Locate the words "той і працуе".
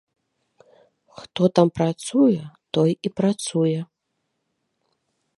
2.77-3.77